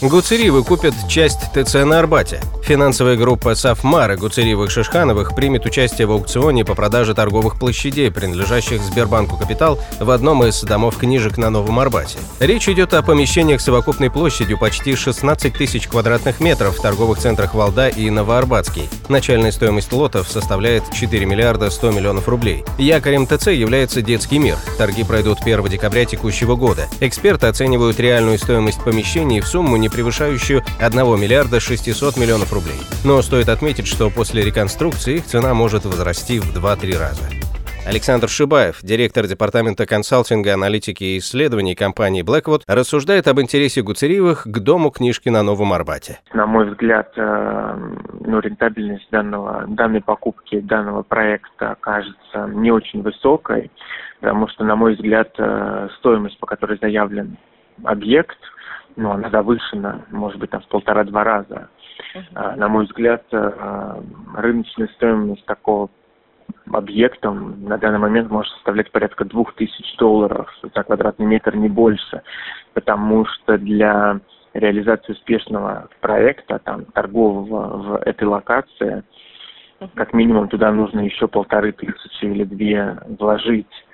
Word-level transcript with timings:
Гуцеривы 0.00 0.62
купят 0.62 0.94
часть 1.08 1.40
ТЦ 1.52 1.74
на 1.84 1.98
Арбате. 1.98 2.40
Финансовая 2.62 3.16
группа 3.16 3.56
«Сафмар» 3.56 4.12
и 4.12 4.14
Гуцеривых-Шишхановых 4.14 5.34
примет 5.34 5.66
участие 5.66 6.06
в 6.06 6.12
аукционе 6.12 6.64
по 6.64 6.76
продаже 6.76 7.14
торговых 7.14 7.58
площадей, 7.58 8.08
принадлежащих 8.12 8.80
Сбербанку 8.80 9.36
«Капитал» 9.36 9.80
в 9.98 10.08
одном 10.10 10.44
из 10.44 10.62
домов 10.62 10.98
книжек 10.98 11.36
на 11.36 11.50
Новом 11.50 11.80
Арбате. 11.80 12.18
Речь 12.38 12.68
идет 12.68 12.94
о 12.94 13.02
помещениях 13.02 13.60
совокупной 13.60 14.08
площадью 14.08 14.56
почти 14.56 14.94
16 14.94 15.52
тысяч 15.52 15.88
квадратных 15.88 16.38
метров 16.38 16.76
в 16.76 16.80
торговых 16.80 17.18
центрах 17.18 17.54
Валда 17.54 17.88
и 17.88 18.08
Новоарбатский. 18.08 18.88
Начальная 19.08 19.50
стоимость 19.50 19.92
лотов 19.92 20.28
составляет 20.28 20.84
4 20.92 21.26
миллиарда 21.26 21.70
100 21.70 21.90
миллионов 21.90 22.28
рублей. 22.28 22.64
Якорем 22.78 23.26
ТЦ 23.26 23.48
является 23.48 24.00
детский 24.00 24.38
мир. 24.38 24.58
Торги 24.76 25.02
пройдут 25.02 25.38
1 25.40 25.64
декабря 25.64 26.04
текущего 26.04 26.54
года. 26.54 26.86
Эксперты 27.00 27.48
оценивают 27.48 27.98
реальную 27.98 28.38
стоимость 28.38 28.84
помещений 28.84 29.40
в 29.40 29.48
сумму, 29.48 29.76
не 29.76 29.87
превышающую 29.90 30.62
1 30.80 31.20
миллиарда 31.20 31.60
600 31.60 32.16
миллионов 32.16 32.52
рублей. 32.52 32.78
Но 33.04 33.22
стоит 33.22 33.48
отметить, 33.48 33.86
что 33.86 34.10
после 34.10 34.44
реконструкции 34.44 35.16
их 35.16 35.24
цена 35.24 35.54
может 35.54 35.84
возрасти 35.84 36.38
в 36.40 36.56
2-3 36.56 36.98
раза. 36.98 37.24
Александр 37.88 38.28
Шибаев, 38.28 38.80
директор 38.82 39.26
департамента 39.26 39.86
консалтинга, 39.86 40.52
аналитики 40.52 41.04
и 41.04 41.18
исследований 41.18 41.74
компании 41.74 42.22
Blackwood, 42.22 42.64
рассуждает 42.66 43.26
об 43.28 43.40
интересе 43.40 43.80
Гуцериевых 43.80 44.42
к 44.44 44.58
дому 44.58 44.90
книжки 44.90 45.30
на 45.30 45.42
Новом 45.42 45.72
Арбате. 45.72 46.18
На 46.34 46.44
мой 46.44 46.68
взгляд, 46.68 47.10
э, 47.16 47.76
ну, 48.26 48.40
рентабельность 48.40 49.08
данного, 49.10 49.64
данной 49.68 50.02
покупки, 50.02 50.60
данного 50.60 51.02
проекта 51.02 51.78
кажется 51.80 52.46
не 52.48 52.70
очень 52.70 53.00
высокой, 53.00 53.70
потому 54.20 54.48
что, 54.48 54.64
на 54.64 54.76
мой 54.76 54.94
взгляд, 54.94 55.30
э, 55.38 55.88
стоимость, 55.98 56.38
по 56.40 56.46
которой 56.46 56.76
заявлен 56.78 57.38
объект, 57.84 58.36
ну, 58.98 59.12
она 59.12 59.30
завышена, 59.30 60.02
может 60.10 60.40
быть, 60.40 60.50
там 60.50 60.60
в 60.60 60.66
полтора-два 60.66 61.22
раза. 61.22 61.68
Uh-huh. 62.14 62.56
На 62.56 62.68
мой 62.68 62.84
взгляд, 62.84 63.22
рыночная 64.34 64.88
стоимость 64.88 65.46
такого 65.46 65.88
объекта 66.72 67.30
на 67.30 67.78
данный 67.78 68.00
момент 68.00 68.28
может 68.30 68.52
составлять 68.54 68.90
порядка 68.90 69.24
двух 69.24 69.54
тысяч 69.54 69.96
долларов 69.98 70.52
за 70.62 70.82
квадратный 70.82 71.26
метр, 71.26 71.54
не 71.54 71.68
больше, 71.68 72.22
потому 72.74 73.24
что 73.24 73.56
для 73.56 74.20
реализации 74.52 75.12
успешного 75.12 75.88
проекта, 76.00 76.58
там, 76.58 76.84
торгового 76.86 77.76
в 77.76 77.96
этой 78.02 78.24
локации, 78.24 79.04
как 79.94 80.12
минимум 80.12 80.48
туда 80.48 80.72
нужно 80.72 81.00
еще 81.00 81.28
полторы 81.28 81.70
тысячи 81.70 82.24
или 82.24 82.42
две 82.42 82.98
вложить. 83.18 83.86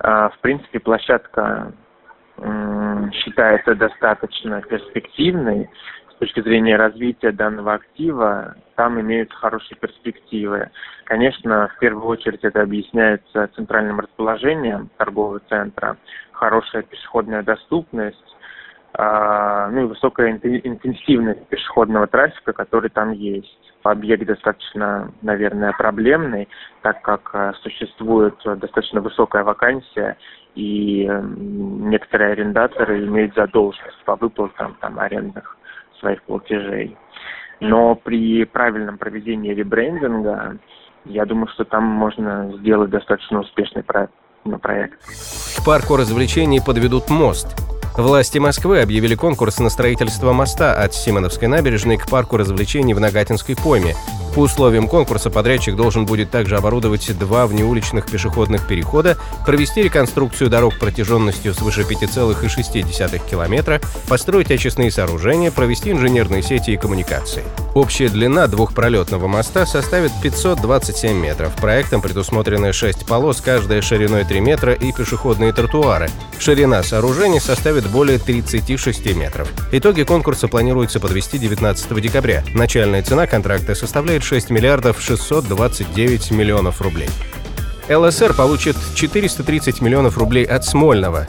А, 0.00 0.28
в 0.28 0.38
принципе, 0.40 0.80
площадка 0.80 1.72
считается 3.12 3.74
достаточно 3.74 4.62
перспективной 4.62 5.68
с 6.12 6.14
точки 6.18 6.40
зрения 6.40 6.76
развития 6.76 7.30
данного 7.30 7.74
актива, 7.74 8.56
там 8.74 9.00
имеют 9.00 9.32
хорошие 9.32 9.76
перспективы. 9.78 10.70
Конечно, 11.04 11.70
в 11.74 11.78
первую 11.78 12.06
очередь 12.06 12.42
это 12.42 12.62
объясняется 12.62 13.48
центральным 13.54 14.00
расположением 14.00 14.90
торгового 14.96 15.40
центра, 15.48 15.96
хорошая 16.32 16.82
пешеходная 16.82 17.42
доступность, 17.42 18.36
ну 18.96 19.82
и 19.82 19.86
высокая 19.86 20.32
интенсивность 20.32 21.46
пешеходного 21.48 22.06
трафика, 22.06 22.52
который 22.52 22.90
там 22.90 23.12
есть. 23.12 23.58
Объект 23.84 24.26
достаточно, 24.26 25.12
наверное, 25.22 25.72
проблемный, 25.72 26.48
так 26.82 27.00
как 27.02 27.30
а, 27.32 27.52
существует 27.62 28.34
достаточно 28.44 29.00
высокая 29.00 29.44
вакансия, 29.44 30.18
и 30.54 31.08
некоторые 31.08 32.32
арендаторы 32.32 33.06
имеют 33.06 33.34
задолженность 33.34 34.02
по 34.04 34.16
выплатам 34.16 34.76
там, 34.80 34.98
арендных 34.98 35.56
своих 36.00 36.22
платежей. 36.24 36.96
Но 37.60 37.94
при 37.94 38.44
правильном 38.44 38.98
проведении 38.98 39.54
ребрендинга, 39.54 40.58
я 41.04 41.24
думаю, 41.24 41.48
что 41.48 41.64
там 41.64 41.84
можно 41.84 42.52
сделать 42.58 42.90
достаточно 42.90 43.40
успешный 43.40 43.82
проект. 43.82 44.12
проект. 44.60 45.00
Парку 45.64 45.96
развлечений 45.96 46.60
подведут 46.60 47.08
мост– 47.10 47.56
Власти 47.98 48.38
Москвы 48.38 48.80
объявили 48.80 49.16
конкурс 49.16 49.58
на 49.58 49.70
строительство 49.70 50.32
моста 50.32 50.72
от 50.72 50.94
Симоновской 50.94 51.48
набережной 51.48 51.96
к 51.96 52.06
парку 52.06 52.36
развлечений 52.36 52.94
в 52.94 53.00
Нагатинской 53.00 53.56
пойме. 53.56 53.96
По 54.38 54.42
условиям 54.42 54.86
конкурса 54.86 55.30
подрядчик 55.30 55.74
должен 55.74 56.06
будет 56.06 56.30
также 56.30 56.56
оборудовать 56.56 57.18
два 57.18 57.48
внеуличных 57.48 58.06
пешеходных 58.06 58.68
перехода, 58.68 59.18
провести 59.44 59.82
реконструкцию 59.82 60.48
дорог 60.48 60.78
протяженностью 60.78 61.52
свыше 61.54 61.80
5,6 61.80 63.28
километра, 63.28 63.80
построить 64.06 64.52
очистные 64.52 64.92
сооружения, 64.92 65.50
провести 65.50 65.90
инженерные 65.90 66.44
сети 66.44 66.70
и 66.70 66.76
коммуникации. 66.76 67.42
Общая 67.74 68.08
длина 68.08 68.46
двухпролетного 68.46 69.26
моста 69.26 69.66
составит 69.66 70.12
527 70.22 71.16
метров. 71.16 71.52
Проектом 71.56 72.00
предусмотрены 72.00 72.72
6 72.72 73.06
полос, 73.06 73.40
каждая 73.40 73.82
шириной 73.82 74.24
3 74.24 74.38
метра 74.38 74.72
и 74.72 74.92
пешеходные 74.92 75.52
тротуары. 75.52 76.10
Ширина 76.38 76.84
сооружений 76.84 77.40
составит 77.40 77.88
более 77.88 78.18
36 78.18 79.16
метров. 79.16 79.48
Итоги 79.72 80.04
конкурса 80.04 80.46
планируется 80.46 81.00
подвести 81.00 81.38
19 81.38 82.00
декабря. 82.00 82.44
Начальная 82.54 83.02
цена 83.02 83.26
контракта 83.26 83.74
составляет 83.74 84.22
6 84.28 84.50
миллиардов 84.50 85.00
629 85.00 86.32
миллионов 86.32 86.82
рублей. 86.82 87.08
ЛСР 87.88 88.34
получит 88.34 88.76
430 88.94 89.80
миллионов 89.80 90.18
рублей 90.18 90.44
от 90.44 90.66
Смольного. 90.66 91.26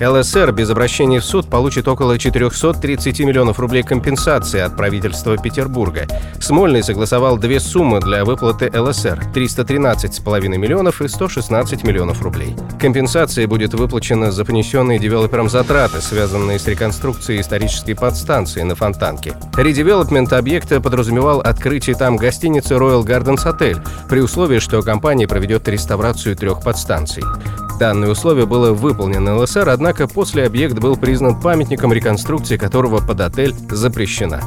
ЛСР 0.00 0.52
без 0.52 0.70
обращения 0.70 1.20
в 1.20 1.24
суд 1.24 1.48
получит 1.48 1.86
около 1.86 2.18
430 2.18 3.20
миллионов 3.20 3.58
рублей 3.58 3.82
компенсации 3.82 4.60
от 4.60 4.76
правительства 4.76 5.36
Петербурга. 5.36 6.06
Смольный 6.40 6.82
согласовал 6.82 7.36
две 7.36 7.60
суммы 7.60 8.00
для 8.00 8.24
выплаты 8.24 8.70
ЛСР– 8.72 9.22
313,5 9.34 10.48
миллионов 10.56 11.02
и 11.02 11.08
116 11.08 11.84
миллионов 11.84 12.22
рублей. 12.22 12.56
Компенсация 12.80 13.46
будет 13.46 13.74
выплачена 13.74 14.32
за 14.32 14.44
понесенные 14.44 14.98
девелопером 14.98 15.50
затраты, 15.50 16.00
связанные 16.00 16.58
с 16.58 16.66
реконструкцией 16.66 17.42
исторической 17.42 17.94
подстанции 17.94 18.62
на 18.62 18.74
Фонтанке. 18.74 19.34
Редевелопмент 19.56 20.32
объекта 20.32 20.80
подразумевал 20.80 21.40
открытие 21.40 21.94
там 21.94 22.16
гостиницы 22.16 22.74
Royal 22.74 23.04
Gardens 23.04 23.44
Hotel, 23.44 23.86
при 24.08 24.20
условии, 24.20 24.60
что 24.60 24.80
компания 24.80 25.28
проведет 25.28 25.68
реставрацию 25.68 26.36
трех 26.36 26.62
подстанций. 26.62 27.22
Данное 27.80 28.10
условие 28.10 28.44
было 28.44 28.74
выполнено 28.74 29.38
ЛСР, 29.38 29.70
однако 29.70 30.06
после 30.06 30.44
объект 30.44 30.78
был 30.78 30.98
признан 30.98 31.40
памятником, 31.40 31.94
реконструкции 31.94 32.58
которого 32.58 32.98
под 32.98 33.22
отель 33.22 33.54
запрещена. 33.70 34.42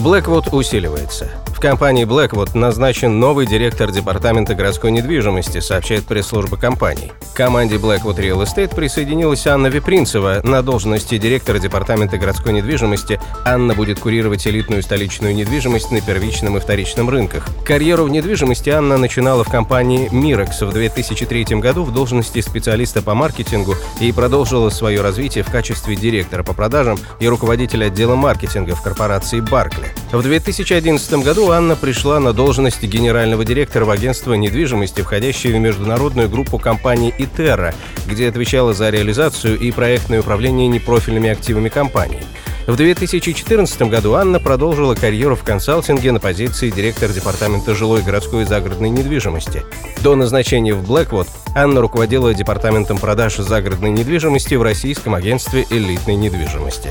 Блэквуд 0.00 0.48
усиливается. 0.52 1.28
Компании 1.60 2.06
Blackwood 2.06 2.56
назначен 2.56 3.20
новый 3.20 3.46
директор 3.46 3.92
департамента 3.92 4.54
городской 4.54 4.90
недвижимости, 4.90 5.60
сообщает 5.60 6.06
пресс-служба 6.06 6.56
компании. 6.56 7.12
К 7.34 7.36
команде 7.36 7.76
Blackwood 7.76 8.16
Real 8.16 8.42
Estate 8.42 8.74
присоединилась 8.74 9.46
Анна 9.46 9.66
Випринцева. 9.66 10.40
На 10.42 10.62
должности 10.62 11.18
директора 11.18 11.58
департамента 11.58 12.16
городской 12.16 12.54
недвижимости 12.54 13.20
Анна 13.44 13.74
будет 13.74 14.00
курировать 14.00 14.46
элитную 14.46 14.82
столичную 14.82 15.34
недвижимость 15.34 15.90
на 15.90 16.00
первичном 16.00 16.56
и 16.56 16.60
вторичном 16.60 17.10
рынках. 17.10 17.46
Карьеру 17.62 18.04
в 18.04 18.10
недвижимости 18.10 18.70
Анна 18.70 18.96
начинала 18.96 19.44
в 19.44 19.50
компании 19.50 20.08
Mirax 20.10 20.64
в 20.64 20.72
2003 20.72 21.44
году 21.56 21.84
в 21.84 21.92
должности 21.92 22.40
специалиста 22.40 23.02
по 23.02 23.14
маркетингу 23.14 23.74
и 24.00 24.10
продолжила 24.12 24.70
свое 24.70 25.02
развитие 25.02 25.44
в 25.44 25.50
качестве 25.50 25.94
директора 25.94 26.42
по 26.42 26.54
продажам 26.54 26.98
и 27.18 27.28
руководителя 27.28 27.88
отдела 27.88 28.14
маркетинга 28.16 28.74
в 28.74 28.80
корпорации 28.80 29.40
Баркли. 29.40 29.92
В 30.10 30.22
2011 30.22 31.22
Анна 31.50 31.76
пришла 31.76 32.20
на 32.20 32.32
должность 32.32 32.82
генерального 32.82 33.44
директора 33.44 33.84
в 33.84 33.90
агентство 33.90 34.34
недвижимости, 34.34 35.00
входящее 35.00 35.54
в 35.54 35.60
международную 35.60 36.28
группу 36.28 36.58
компаний 36.58 37.14
«Итерра», 37.18 37.74
где 38.06 38.28
отвечала 38.28 38.74
за 38.74 38.90
реализацию 38.90 39.58
и 39.58 39.70
проектное 39.70 40.20
управление 40.20 40.68
непрофильными 40.68 41.30
активами 41.30 41.68
компании. 41.68 42.22
В 42.66 42.76
2014 42.76 43.82
году 43.82 44.14
Анна 44.14 44.38
продолжила 44.38 44.94
карьеру 44.94 45.34
в 45.34 45.42
консалтинге 45.42 46.12
на 46.12 46.20
позиции 46.20 46.70
директора 46.70 47.12
департамента 47.12 47.74
жилой 47.74 48.02
городской 48.02 48.42
и 48.42 48.46
загородной 48.46 48.90
недвижимости. 48.90 49.64
До 50.02 50.14
назначения 50.14 50.74
в 50.74 50.88
Blackwood 50.88 51.28
Анна 51.54 51.80
руководила 51.80 52.32
департаментом 52.32 52.98
продаж 52.98 53.36
загородной 53.36 53.90
недвижимости 53.90 54.54
в 54.54 54.62
российском 54.62 55.14
агентстве 55.14 55.66
элитной 55.70 56.14
недвижимости. 56.14 56.90